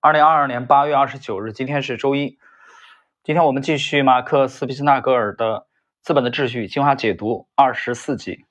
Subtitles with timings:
[0.00, 2.38] 二零二二年八月二十九日，今天是周一。
[3.24, 5.60] 今天我们继续马克思·皮斯纳格尔的
[6.02, 8.44] 《资本的秩序》精华解读二十四集。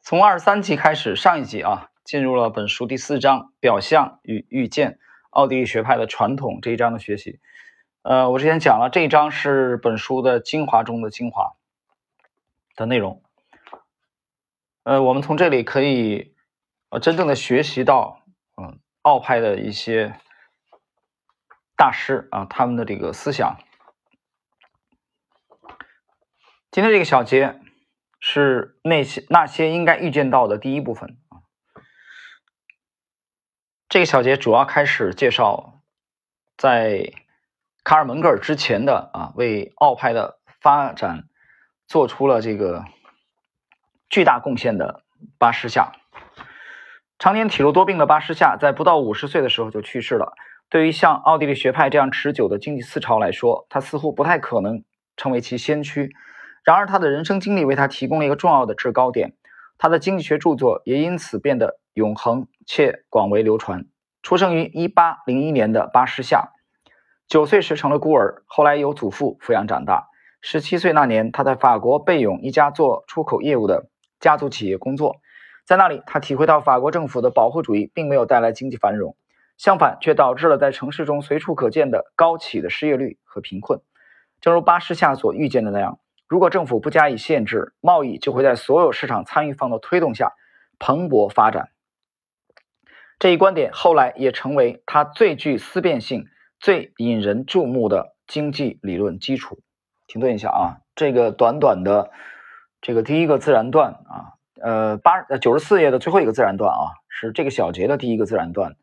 [0.00, 4.98] 从二十三集开始，上一集啊，进入了本书第四章“表象与预见：
[5.28, 7.38] 奥地利学派的传统”这一章的学习。
[8.00, 11.52] 呃，我之前讲了，这一章是本书的精华中的精华
[12.76, 13.22] 的内容。
[14.84, 16.34] 呃，我们从这里可以
[16.88, 18.22] 呃真正的学习到，
[19.04, 20.18] 奥派的一些
[21.76, 23.58] 大师啊，他们的这个思想。
[26.70, 27.60] 今天这个小节
[28.18, 31.44] 是那些那些应该预见到的第一部分啊。
[33.90, 35.82] 这个小节主要开始介绍
[36.56, 37.12] 在
[37.84, 41.28] 卡尔蒙格尔之前的啊，为奥派的发展
[41.86, 42.86] 做出了这个
[44.08, 45.04] 巨大贡献的
[45.36, 45.92] 巴士下。
[47.24, 50.34] 常年体弱多病的巴士夏，在不到五十岁的时候就去世了。
[50.68, 54.84] 对于像奥地利学派这样持久的经济思潮来说，他似乎不太可能
[55.16, 56.10] 成为其先驱。
[56.64, 59.32] 然而，他的人生经历为他提供了一个重要的制高点，
[59.78, 63.86] 他的经济学著作也因此变得永恒且广为流传。
[64.22, 66.50] 出生于一八零一年的巴士夏，
[67.26, 70.08] 九岁时成了孤儿，后来由祖父抚养长大。
[70.42, 73.86] 十七岁那年，他在法国贝永一家做出口业务的
[74.20, 75.22] 家族企业工作。
[75.64, 79.16] 在那里，他体会到法国政府的保护主义并没有带来经济繁荣，
[79.56, 83.80] 相反，却导致了在城市中随处可见的高企的失业率和贫困。
[84.42, 90.34] 正如巴士夏所预见的那样，如果政府不加以限制，贸易就会在所有市场参与方的推动下
[90.78, 91.70] 蓬勃发展。
[93.18, 96.26] 这一观点后来也成为他最具思辨性、
[96.60, 99.60] 最引人注目的经济理论基础。
[100.06, 102.10] 停顿一下啊，这个短短的
[102.82, 104.33] 这个第一个自然段啊。
[104.64, 108.76] 呃，八呃九十四页的最后一个自然段啊，是这个小节的第一个自然段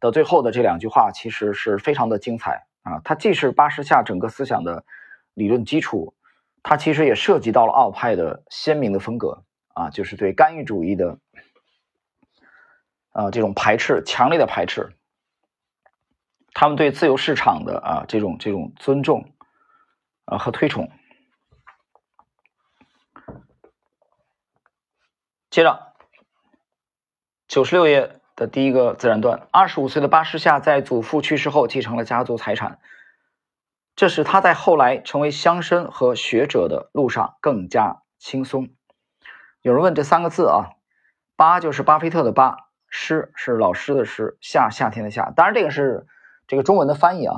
[0.00, 3.02] 的最后的这两句话，其实是非常的精彩啊。
[3.04, 4.86] 它既是巴士夏整个思想的
[5.34, 6.14] 理论基础，
[6.62, 9.44] 它其实也涉及到了奥派的鲜明的风格
[9.74, 11.18] 啊，就是对干预主义的
[13.12, 14.94] 啊这种排斥，强烈的排斥，
[16.54, 19.34] 他们对自由市场的啊这种这种尊重
[20.24, 20.90] 啊和推崇。
[25.48, 25.94] 接着，
[27.46, 32.80] 九十六页的第一个自然段：二十五岁的巴士夏在祖父去世后继承了家族财产，
[33.94, 38.68] 这使他在后来成为乡绅和学者的路上更加轻松。
[39.62, 40.76] 有人问这三个字啊，
[41.36, 45.30] 巴就是巴菲特的巴，师是老师的师，夏夏天的夏。
[45.30, 46.06] 当然，这个是
[46.46, 47.36] 这个中文的翻译啊，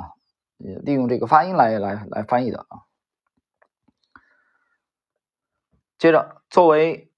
[0.57, 2.89] 利用这个发音来来来翻译的啊。
[5.97, 7.08] 接着，作为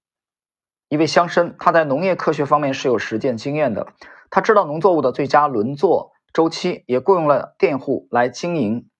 [0.92, 3.86] 一位乡绅，他在农业科学方面是有实践经验的。
[4.28, 8.90] 他知道农作物的最佳轮作周期，也雇佣了佃户来经营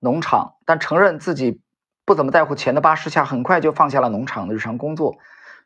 [0.00, 0.56] 农场。
[0.66, 1.60] 但承认自己
[2.04, 5.14] 不怎么在乎钱的巴士下，很快就放下了农场的日常工作，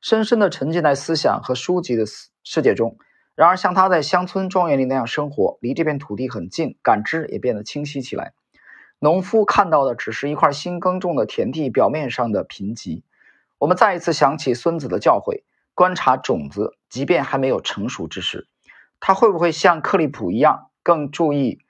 [0.02, 2.04] 深深地沉浸在思想和书籍的
[2.44, 2.98] 世界中。
[3.34, 8.34] 然而，像他在乡村庄园里那样生活，离这片土地很近，感知也变得清晰起来。
[8.98, 13.02] 农夫看到的只是一块新耕种的田地表面上的贫瘠。
[13.56, 15.44] 我们再一次想起孙子的教诲。
[15.74, 18.46] 观察种子，即便还没有成熟之时，
[19.00, 21.60] 他会不会像克利普一样，更注意、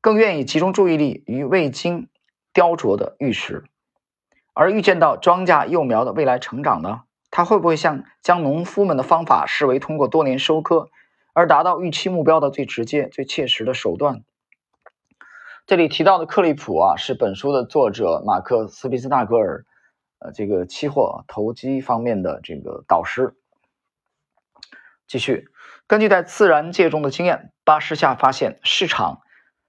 [0.00, 2.08] 更愿意集中注意力于未经
[2.52, 3.64] 雕琢的玉石，
[4.54, 7.02] 而预见到庄稼幼苗的未来成长呢？
[7.32, 10.88] 他会不会像将农夫们的方法视为通过多年收割
[11.32, 14.24] 而达到预期目标的最直接、最切实的手段？
[15.64, 19.64] 这里提到的克利普啊，是本书的作者马克思·皮斯纳格尔，
[20.18, 23.36] 呃，这个期货投机方面的这个导师。
[25.10, 25.48] 继续，
[25.88, 29.22] 根据在自然界中的经验，巴士夏发现市场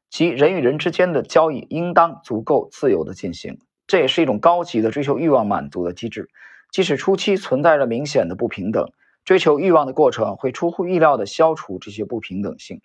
[0.08, 6.30] 及人与人之间的交易应当足够自由的进行，这也是一种高级的追求欲望满足的机制。
[6.70, 8.92] 即使初期存在着明显的不平等，
[9.26, 12.80] 追求欲望的过程会出乎意料的消除这些不平等性，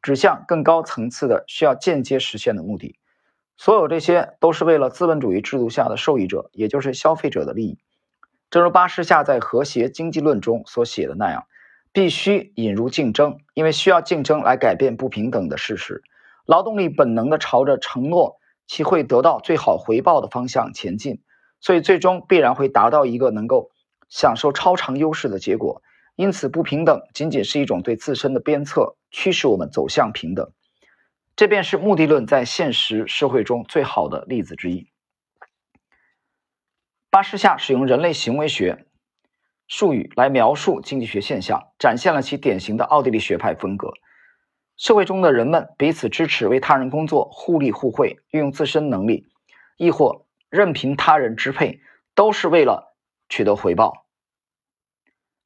[0.00, 2.98] 指向更高层次的需要间接实现的目的。
[3.58, 7.78] 所有这些都是为了资本主义制度下的受益者，也就是消费者的利益。
[8.48, 11.44] 正如巴士夏在《和谐经济论》中所写的那样。
[11.92, 16.02] 必须引入竞争，因为需要竞争来改变不平等的事实。
[16.46, 21.22] 劳动力本能的朝着承诺其会得到最好回报的方向前进，
[21.60, 23.70] 所以最终必然会达到一个能够
[24.08, 25.82] 享受超长优势的结果。
[26.16, 30.52] 因此，不平等仅仅是一种对自身的鞭策，驱使我们走向平等。
[31.34, 34.88] 这便是目的论在现实社会中最好的例子之一。
[37.08, 38.84] 巴士夏使用人类行为学。
[39.70, 43.92] 术语来描述经济学现象，展现了其典型的奥地利学派风格。
[44.76, 49.28] 社会中的人们彼此支持，为他人工作，互利互惠，运用自身能力，
[49.76, 51.80] 亦或任凭他人支配，
[52.16, 52.96] 都是为了
[53.28, 54.06] 取得回报。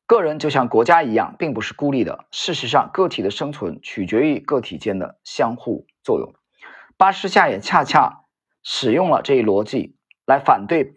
[0.07, 2.25] 个人就像国家一样，并不是孤立的。
[2.31, 6.35] 事实上，个体的生存取决于个体间的相互作用。
[6.97, 8.25] 巴士夏也恰恰
[8.63, 10.95] 使用了这一逻辑来反对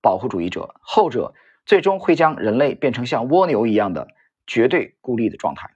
[0.00, 1.34] 保护主义者，后者
[1.70, 4.08] 最终会将人类变成像蜗牛一样的
[4.44, 5.70] 绝对孤立的状态。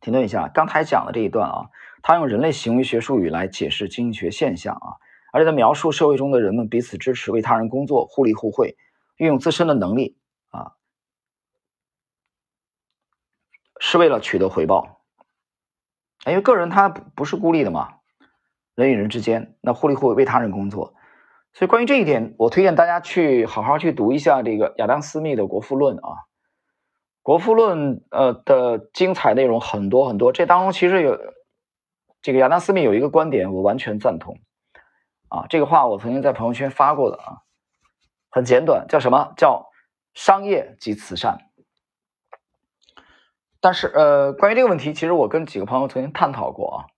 [0.00, 1.68] 停顿一下，刚才讲的这一段啊，
[2.02, 4.96] 他用人类行为学术语来解释经济学现象啊，
[5.34, 8.78] 而且他描述社会中的人们彼此支持，为他人工作，互利互惠，
[9.18, 10.16] 运用自身的能力
[10.48, 10.72] 啊，
[13.78, 15.02] 是为了取得回报。
[16.24, 17.96] 因为个人他不不是孤立的嘛，
[18.74, 20.94] 人与人之间那互利互惠，为他人工作。
[21.56, 26.12] 所以关于这一点，我推荐大家去好好去读一下这个亚当·斯密的《国富论》啊。
[27.22, 31.18] 《国富论》呃的精彩内容很多很多，这当中其实有
[32.20, 34.38] 这个亚当·斯密有一个观点，我完全赞同
[35.30, 35.46] 啊。
[35.48, 37.38] 这个话我曾经在朋友圈发过的啊，
[38.28, 39.70] 很简短，叫什么叫
[40.12, 41.38] 商业及慈善？
[43.62, 46.95] 但是呃，关于这个问题，其实我跟几个朋友曾经探讨过啊。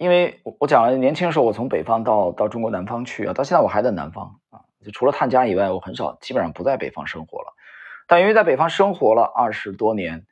[0.00, 7.52] 因为我我讲了，年轻的时候我从北方到到中国南方去啊，到现在我还在南方啊，就除了探家以外，我很少基本上不在北方生活了。
[8.06, 10.24] 但因为在北方生活了二十多年，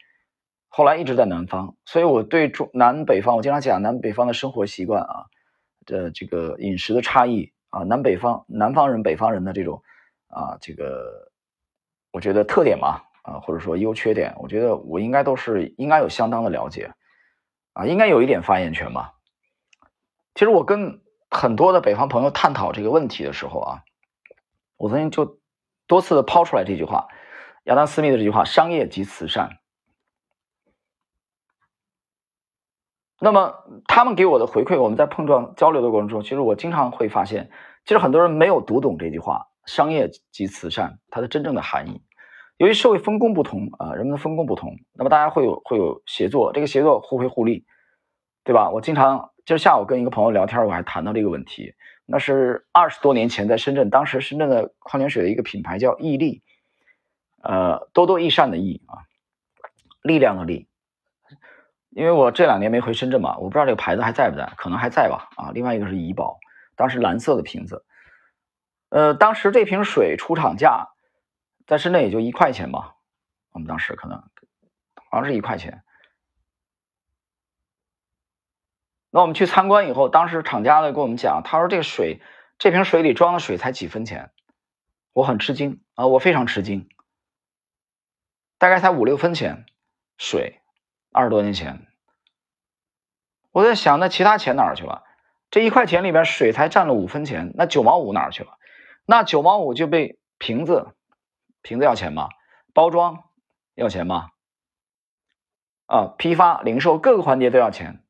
[0.69, 5.27] 后来一直在南方，所以我对中南北方，我经常讲南北方的生活习惯啊，
[5.85, 9.83] 的这个饮食的差异啊，南北方南方人北方人的这种
[10.29, 11.31] 啊，这个
[12.11, 16.91] 我觉得特点嘛啊，或者说优缺点，我觉得我应该都是应该有相当的了解
[17.75, 19.13] 啊，应该有一点发言权吧。
[20.39, 23.83] 其实我跟很多的北方朋友探讨这个问题的时候啊，
[24.77, 25.41] 我曾经就
[25.89, 27.09] 多次的抛出来这句话。
[27.65, 29.59] 亚当·斯密的这句话：“商业及慈善。”
[33.19, 37.51] 那么他们给我的回馈，我们在碰撞交流的过程中，其实我经常会发现，
[37.85, 42.01] 其实很多人没有读懂这句话“商业及慈善”它的真正的含义。
[42.59, 47.67] 由于社会分工不同啊，人们的分工不同，那么大家会有会有协作，这个协作互惠互利，
[48.45, 48.71] 对吧？
[48.71, 51.75] 我经常今儿下午跟一个朋友聊天，我还谈到这个问题。
[52.05, 56.43] 那是二十多年前在深圳，当时深圳的矿泉水的一个品牌叫毅力。
[57.43, 59.09] 呃，多多益善的益啊，
[60.03, 60.69] 力量的力。
[61.89, 65.31] 因为我这两年没回深圳嘛，我不知道这个牌子还在不在，可能还在吧。
[65.39, 66.39] 啊，另外一个是怡宝，
[66.77, 67.87] 当时蓝色的瓶子。
[68.91, 70.89] 呃，当时这瓶水出厂价
[71.67, 72.97] 在深圳也就一块钱吧，
[73.55, 74.23] 我们当时可能
[75.11, 75.83] 好像是一块钱。
[79.11, 82.21] 那我们去参观以后，当时厂家的跟我们讲，他说这个水，
[82.59, 84.31] 这瓶水里装的水才几分钱，
[85.13, 86.89] 我很吃惊啊，我非常吃惊。
[88.59, 89.65] 大概才五六分钱，
[90.19, 90.61] 水，
[91.13, 91.87] 二十多年前，
[93.53, 95.05] 我在想，那其他钱哪儿去了？
[95.51, 98.59] 这一块钱里边，水才占了五分钱，那九毛五哪儿去了？
[99.07, 100.89] 那九毛五就被瓶子，
[101.63, 102.29] 瓶子要钱吗？
[102.75, 103.25] 包装
[103.75, 104.29] 要钱吗？
[105.87, 108.05] 啊，批发、零售各个环节都要钱，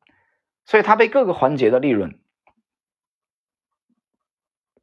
[0.68, 2.20] 所以它被各个环节的利润，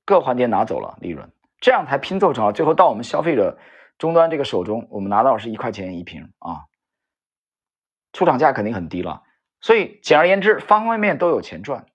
[0.04, 3.60] 各环节拿走了利润，这样才拼凑成了最后到我们消费者。
[4.00, 6.66] 终端这个手中，我们拿到是一块钱一瓶啊，
[8.14, 9.22] 出厂价肯定很低了。
[9.62, 11.86] 所以简而言之，方方面面都有钱赚。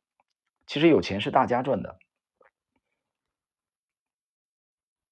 [0.66, 1.99] 其实有钱是大家赚的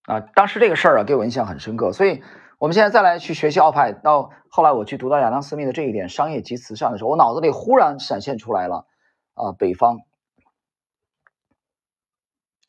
[0.05, 0.21] 啊。
[0.21, 1.93] 当时这个事儿啊，给我印象很深刻。
[1.93, 2.23] 所以
[2.59, 8.87] 我们现在再来去学习奥派，到后来我去读到亚当·斯密的这一点“商业及慈善”的时候，我脑子里忽然闪现出来了
[9.35, 10.01] 啊，北方。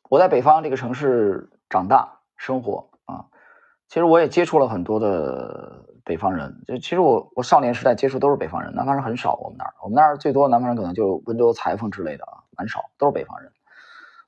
[0.10, 3.26] 我在北方这个城市长大生活啊。
[3.88, 9.36] 其实我也接触了很多的北方人，就其实我我少年时代接触都是北方人，南方人很少。
[9.38, 13.52] 我们那儿，我们那儿最多南方人可能就温州裁缝之类的啊，蛮少，都是北方人。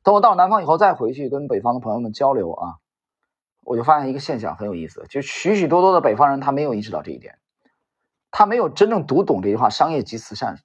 [0.01, 2.81] 等我到南方以后再回去跟北方的朋友们交流啊，
[3.62, 7.39] 我就发现一个现象很有意思，就许许多多的北方人他没有意识到这一点，
[8.30, 10.60] 他没有真正读懂这句话“商业及慈善”，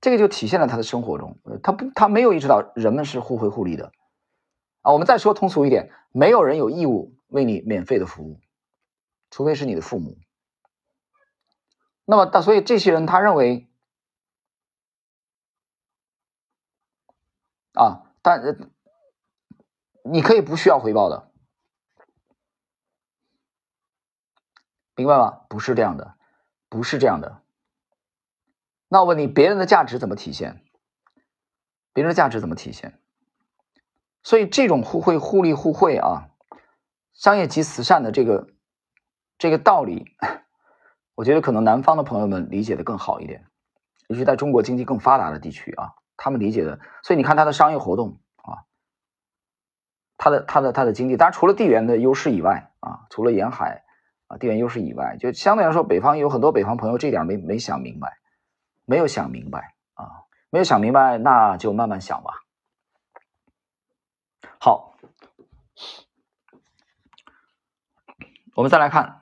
[0.00, 3.92] 这个就体现在他的生活中，他不他没有意识到人们是互惠互利的
[4.82, 4.92] 啊。
[4.92, 7.14] 我们再说通俗一点，没有人有义务。
[7.28, 8.38] 为你免费的服务，
[9.32, 10.16] 除非是你的父母。
[12.04, 13.68] 那么，但所以这些人他认为
[17.72, 18.40] 啊，但
[20.04, 21.32] 你可以不需要回报的，
[24.96, 25.42] 明白吗？
[25.48, 26.16] 不是这样的，
[26.68, 27.42] 不是这样的。
[28.88, 30.62] 那我问你，别人的价值怎么体现？
[31.92, 32.98] 别人的价值怎么体现？
[34.22, 36.30] 所以这种互惠、互利、互惠啊。
[37.14, 38.48] 商业及慈善的这个
[39.38, 40.04] 这个道理，
[41.16, 43.46] 我觉得可能南方的朋友们理解的更好一点，
[44.08, 46.78] 尤其在中国经济更发达的地区啊，他们理解的。
[47.02, 48.68] 所以你看它的商业活动啊，
[50.18, 53.85] 它的它的它的经济，当然除了地缘的优势以外啊，除了沿海
[54.28, 58.18] 啊地缘优势以外，就相对来说，北方有很多北方朋友这点没没想明白，
[58.84, 62.30] 没有想明白啊，没有想明白，那就慢慢想吧。
[64.58, 64.96] 好，
[68.54, 69.20] 我们再来看，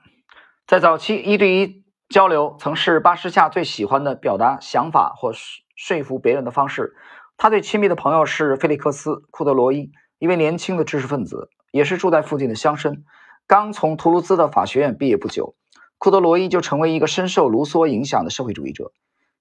[0.65, 5.31] 在早期一对一交流曾是巴士夏最喜欢的表达想法或
[5.75, 6.95] 说服别人的方式。
[7.37, 13.03] 他最亲密的朋友是菲利克斯·库德罗伊，一位年轻的知识分子，也是住在附近的乡绅。
[13.47, 15.53] 刚从图卢兹的法学院毕业不久，
[15.99, 18.91] 库德罗伊就成为一个深受卢梭影响的社会主义者。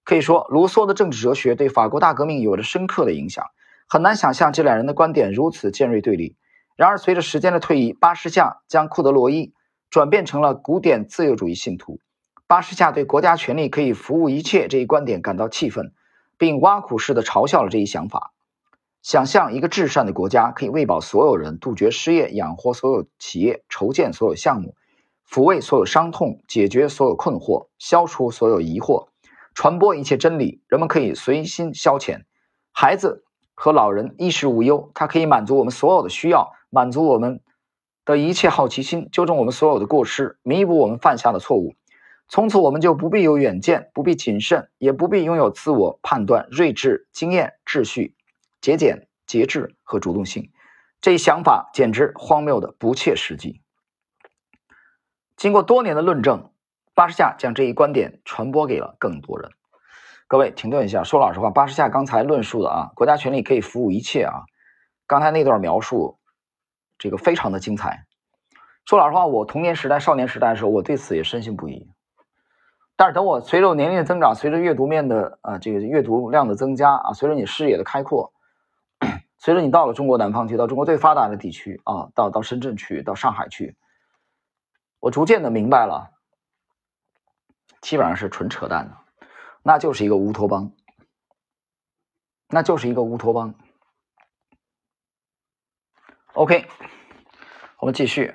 [0.04, 3.46] 可以说，卢梭的政治哲学对法国大革命有着深刻的影响。
[3.88, 6.36] 很难想象这两人的观点如此尖锐对立。
[6.76, 9.54] 然而，随着时间的推移，巴士夏将库德罗伊
[9.88, 11.98] 转变成了古典自由主义信徒。
[12.46, 15.94] 巴士夏对国家权力可以服务一切这一观点感到气愤，
[16.36, 18.33] 并挖苦似的嘲笑了这一想法。
[19.04, 24.74] 想象一个至善的国家可以喂饱所有人，杜绝失业，养活所有企业，筹建所有项目，
[25.28, 29.08] 抚慰所有伤痛，解决所有困惑，消除所有疑惑，
[29.54, 30.62] 传播一切真理。
[30.68, 32.22] 人们可以随心消遣，
[32.72, 33.22] 孩子。
[33.56, 37.40] 和老人衣食无忧，它可以满足我们所有的需要，满足我们
[38.04, 41.76] 的一切好奇心，纠正我们所有的过失，弥补我们犯下的错误。
[42.26, 48.16] 从此，我们就不必有远见，不必谨慎，也不必拥有自我判断、睿智、经验、秩序、
[48.64, 50.50] 节俭、节制和主动性。
[51.02, 53.60] 这一想法简直荒谬的不切实际。
[55.36, 56.50] 经过多年的论证，
[56.94, 59.50] 巴士夏将这一观点传播给了更多人。
[60.26, 64.44] 各位停顿一下，说老实话，巴士夏刚才论述的啊，国家权力可以服务一切啊，
[65.06, 66.18] 刚才那段描述，
[66.96, 68.06] 这个非常的精彩。
[68.86, 71.86] 说老实话，我童年时代、少年时代的时候，我对此也深信不疑。
[72.96, 78.32] 但是等我随着我年龄的增长，随着阅读面的啊这个阅读量的增加啊，随着你视野的开阔，
[79.44, 83.76] 随着你到了中国南方去，到中国最发达的地区啊，到到深圳去，到上海去，
[85.00, 86.12] 我逐渐的明白了，
[87.82, 88.96] 基本上是纯扯淡的。
[89.62, 90.72] 那就是一个乌托邦，
[92.48, 93.54] 那就是一个乌托邦。
[96.32, 96.66] OK，
[97.80, 98.34] 我们继续。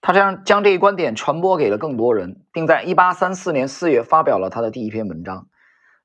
[0.00, 5.48] 他这样将这一观点传播给了更多人，并在1834年4月发表了他的第一篇文章，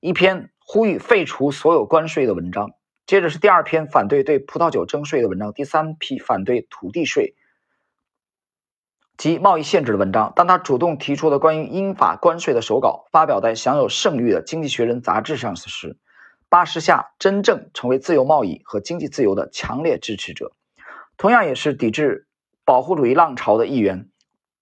[0.02, 2.72] 一篇呼吁废除所有关税的文章。
[3.06, 7.36] 接着是第二篇反对对葡萄酒征税的文章，第三批反对土地税。
[9.16, 10.34] 及贸易限制的文章。
[10.36, 15.98] 当他主动提出了关于英法关税的手稿发表在享有盛誉的《经济学人》杂志上时，
[16.50, 20.52] 巴士夏真正成为自由贸易和经济自由的强烈支持者，
[21.16, 22.28] 同样也是抵制
[22.66, 24.10] 保护主义浪潮的一员。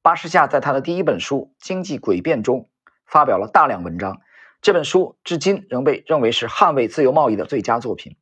[0.03, 2.69] 巴士夏在他的第一本书《经济诡辩》中
[3.07, 4.21] 发表了大量文章，
[4.65, 8.15] 这本书至今仍被认为是捍卫自由贸易的最佳作品。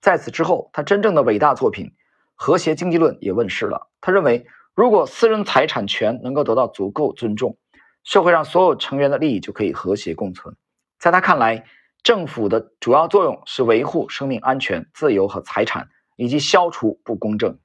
[0.00, 1.88] 在此之后，他真正的伟大作品
[2.34, 3.90] 《和谐经济论》也问世了。
[4.00, 4.46] 他认为。
[4.74, 7.58] 如果私人财产权能够得到足够尊重，
[8.04, 10.56] 社会上所有成员的利益就可以和谐共存。
[10.98, 11.66] 在他看来，
[12.02, 17.58] 政府的主要作用是维护生命安全、自由和财产，以及消除不公正。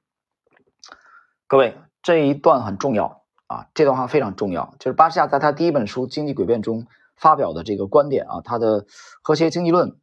[1.46, 3.68] 各位，这一段很重要啊！
[3.72, 6.86] 这段话非常重要，就是巴士夏在他第一本书《经济诡辩》中
[7.18, 8.86] 发表的这个观点啊，他的
[9.22, 9.98] 和谐经济论。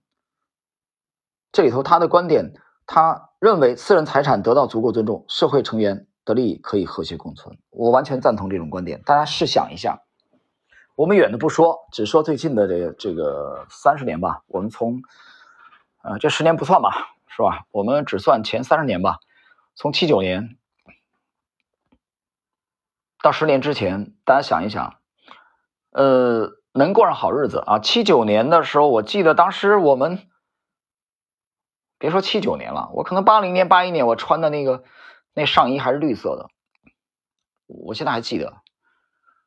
[1.51, 2.53] 这里头他的观点，
[2.85, 6.07] 他认为私人财产得到足够尊重，社会成员。
[6.25, 8.99] 的利益可以和谐共存，我完全赞同这种观点。
[9.03, 10.01] 大家试想一下，
[10.95, 14.41] 我们远的不说，只说最近的这个这个三十年吧。
[14.47, 15.03] 我们从，
[16.01, 17.67] 呃，这十年不算吧，是吧？
[17.69, 19.19] 我们只算前三十年吧。
[19.75, 20.57] 从七九年
[23.21, 24.95] 到十年之前，大家想一想，
[25.91, 27.79] 呃，能过上好日子啊？
[27.79, 30.27] 七九年的时候，我记得当时我们，
[31.97, 34.83] 别说七九年了，我可能八零年、八一年我穿的那个。
[35.37, 36.47] 那上衣还是绿色的，
[37.67, 38.53] 我现在还记得。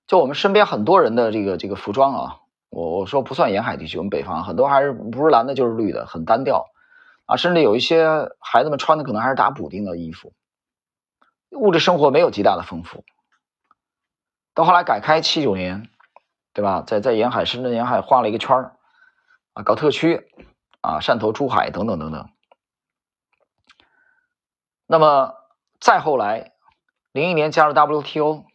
[0.06, 6.66] 就我们身边很多人的这个这个服装啊，我我说不算沿海地区，我们北方很多还是不是蓝的，就是绿的，很单调
[7.25, 7.37] 啊。
[7.37, 10.35] 甚至有一些孩子们穿的可能还是打补丁的衣服，
[11.52, 13.02] 物质生活没有极大的丰富。
[14.52, 15.88] 到后来改开七九年，
[16.52, 16.83] 对吧？
[16.87, 18.76] 在在沿海深圳沿海画了一个圈儿
[19.55, 20.28] 啊，搞特区
[20.81, 22.28] 啊，汕头、珠海等等等等。
[24.87, 25.35] 那么。
[25.81, 26.55] 再后来，
[27.12, 28.47] 零一年加入 WTO，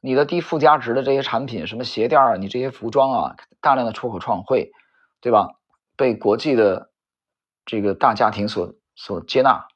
[0.00, 4.72] 你的低附加值的这些产品，什么鞋垫啊，你这些服装啊，大量的出口创汇，
[5.20, 5.50] 对吧？
[5.94, 6.90] 被国际的
[7.64, 9.68] 这个大家庭所所接纳。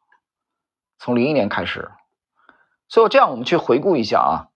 [0.98, 1.92] 从零一年开始，
[2.88, 4.49] 所以这样我们去回顾一下啊，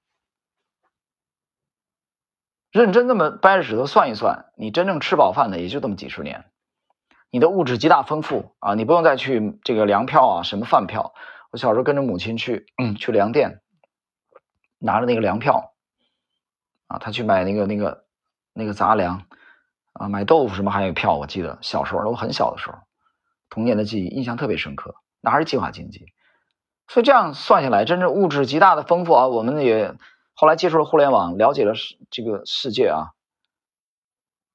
[2.75, 6.45] 认真这么掰着指头算一算，你真正吃饱饭的也就这么几十年。
[7.31, 11.15] 你的物质极大丰富啊，你不用再去这个粮票啊，什么饭票。
[11.53, 12.67] 我小时候跟着母亲去，
[12.99, 13.61] 去粮店，
[14.81, 15.73] 拿着那个粮票，
[16.89, 18.07] 啊，他去买那个那个
[18.53, 19.23] 那个杂粮，
[19.93, 21.15] 啊，买豆腐什么还有票。
[21.15, 22.79] 我记得小时候，我很小的时候，
[23.51, 24.97] 童年的记忆印象特别深刻。
[25.21, 26.07] 那还是计划经济，
[26.89, 29.29] 所以这样算下来，真正物质极大的丰富啊。
[29.29, 29.95] 我们也
[30.35, 33.15] 后来接触了互联网，了解了世这个世界啊，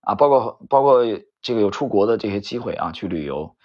[0.02, 1.04] 啊，包括包括
[1.42, 3.56] 这个有出国的这些机会啊，去旅游，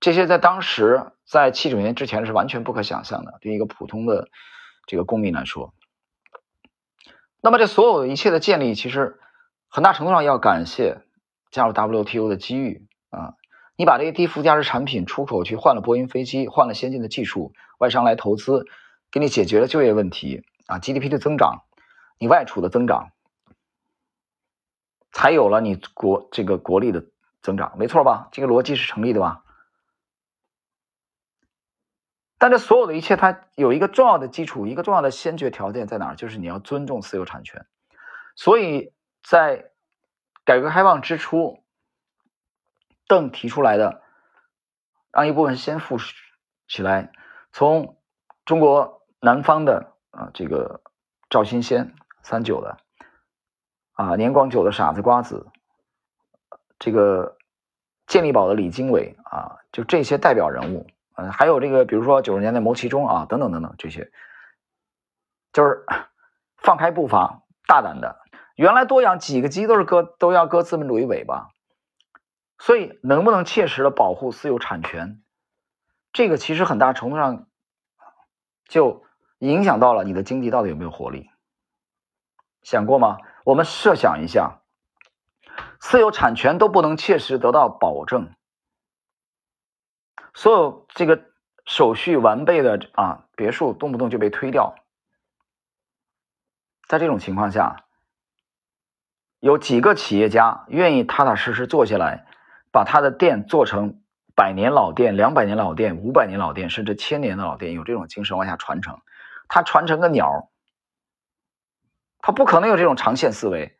[0.00, 4.28] 这些在当时在七九年之前是完全不可想象的，对一个普通的
[4.86, 5.74] 这个公民来说。
[7.42, 9.18] 那么这所有一切的建立，其实
[9.68, 11.02] 很大程度上要感谢
[11.50, 13.34] 加入 WTO 的机遇啊。
[13.76, 18.66] 你把这些低附加值产品出口去换了波音飞机，换了先进的技术，外商来投资，
[19.10, 21.64] 给你解决了就业问题啊，GDP 的增长，
[22.18, 23.10] 你外储的增长，
[25.12, 27.04] 才有了你国这个国力的
[27.42, 28.28] 增长，没错吧？
[28.32, 29.44] 这个逻辑是成立的吧？
[32.38, 36.16] 但这所有的一切，它有一个重要的基础，一个重要的先决条件在哪儿？
[36.16, 37.66] 就是你要尊重私有产权。
[38.36, 39.72] 所以在
[40.44, 41.62] 改革开放之初。
[43.08, 44.04] 邓提出来的，
[45.10, 45.98] 让一部分先富
[46.68, 47.10] 起来，
[47.50, 48.00] 从
[48.44, 50.80] 中国南方的啊这个
[51.28, 52.76] 赵新先三九的
[53.92, 55.46] 啊年广久的傻子瓜子，
[56.78, 57.36] 这个
[58.06, 60.86] 健力宝的李经纬啊，就这些代表人物，
[61.16, 64.10] 嗯，还有这个比如说九十年代牟其中啊等等等等这些，
[65.52, 65.84] 就是
[66.58, 68.20] 放开步伐，大胆的，
[68.56, 71.48] 原来多养几个鸡都是割都要割资本主义尾巴。
[72.62, 75.22] 所以，能不能切实的保护私有产权，
[76.12, 77.46] 这个其实很大程度上
[78.68, 79.02] 就
[79.40, 81.28] 影响到了你的经济到底有没有活力。
[82.62, 83.18] 想过吗？
[83.44, 84.60] 我们设想一下，
[85.80, 88.30] 私有产权都不能切实得到保证，
[90.34, 91.24] 所有这个
[91.64, 94.74] 手续完备的啊别墅动不动就被推掉，
[96.86, 97.84] 在这种情况下，
[99.38, 102.26] 有几个企业家愿意踏踏实实做下来？
[102.70, 104.02] 把他的店做成
[104.36, 109.00] 百年老店、两百年老店、五百年老店，甚至千年的老店，有这种精神往下传承。
[109.50, 110.48] 他传承个鸟，
[112.20, 113.76] 他不可能有这种长线思维，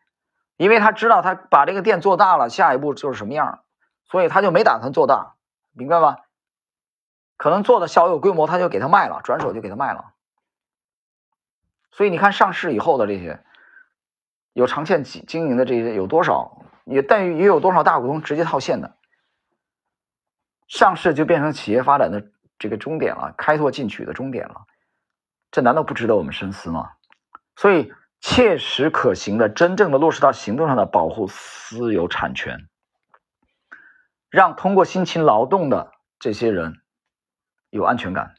[0.56, 3.62] 因为他知道他把这个店做大了，下一步就是什么样，
[4.04, 5.36] 所以他就没打算做大，
[5.70, 6.18] 明白吗？
[7.36, 10.12] 可能做的小有规模，他就给他卖了，转手就给他卖了。
[11.92, 13.42] 所以你看上市以后的这些
[14.52, 16.64] 有长线经经营的这些有多少？
[16.84, 18.96] 也但也有多少大股东直接套现的，
[20.66, 24.66] 上市就变成企业发展的这个终点了，开拓进取的终点了，
[25.50, 26.92] 这难道不值得我们深思吗？
[27.56, 32.68] 所以，切实可行的、真正的落实到行动上的保护私有产权，
[34.30, 36.80] 让通过辛勤劳动的这些人
[37.70, 38.34] 有安全感，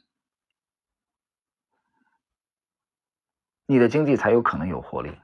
[3.66, 5.18] 你的经济才有可能有活力。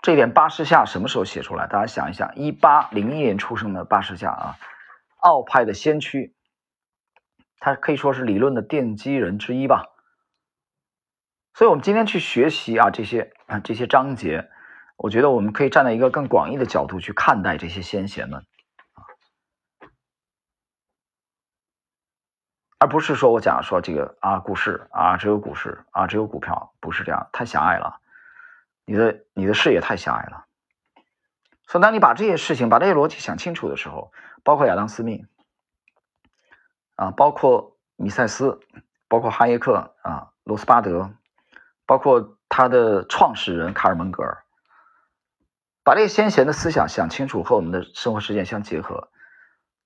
[0.00, 1.66] 这点巴士夏什么时候写出来？
[1.66, 4.56] 大家想一想，一八零一年出生的巴士夏啊，
[5.18, 6.34] 奥派的先驱，
[7.60, 9.86] 他可以说是理论的奠基人之一吧。
[11.54, 14.48] 所以，我们今天去学习啊这些啊这些章节，
[14.96, 18.44] 我觉得我们可以站在一个更广义的角度去看待这些先贤们，
[22.78, 28.00] 而不是说我讲说这个啊股市啊只有股市啊只有股票，不是这样，太狭隘了。
[28.84, 30.46] 你的你的视野太狭隘了，
[31.66, 34.12] 所以当你把这些事情、把这些逻辑想清楚的时候，
[34.44, 35.26] 包括亚当·斯密
[36.98, 38.58] 啊，包括米塞斯，
[39.06, 41.12] 包括哈耶克啊，罗斯巴德，
[41.86, 44.42] 包括他的创始人卡尔·蒙格尔，
[45.84, 49.12] 把这些先贤的思想想清楚，和我们的生活实践相结合，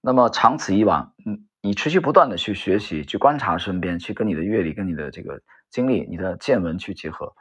[0.00, 7.34] 那么长此以往，你，你持续不断的去学习、去观察身边，去跟你的阅历、跟你的这个经历、你的见闻去结合。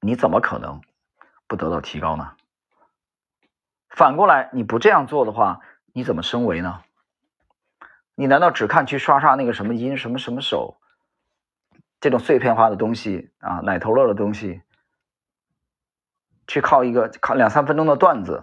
[0.00, 0.80] 你怎么可能
[1.48, 2.36] 不得到提高呢？
[3.88, 5.58] 反过来，你不这样做的话，
[5.92, 6.84] 你怎么升维呢？
[8.20, 10.78] 你难道只看去刷刷那个什么音、什么什么手
[12.00, 14.60] 这种碎片化的东西啊，奶头乐的东西，
[16.46, 18.42] 去靠一个靠两三分钟的段子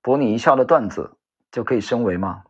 [0.00, 1.18] 博你一笑的段子
[1.50, 2.44] 就可以升维吗？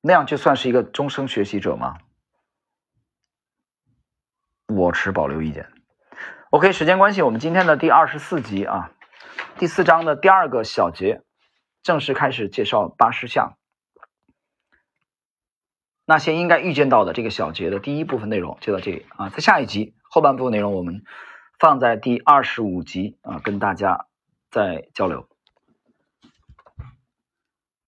[0.00, 1.98] 那样就算是一个终生学习者吗？
[4.68, 5.70] 我持保留意见。
[6.48, 8.92] OK，时间关系，我们今天的第二十四集啊，
[9.58, 11.20] 第四章的第二个小节，
[11.82, 13.57] 正式开始介绍八师相。
[16.10, 21.02] 那些应该预见到的这个小节的第一部分内容就到这里啊，在下一集后半部分内容我们
[21.58, 24.06] 放在第二十五集啊，跟大家
[24.50, 25.26] 再交流。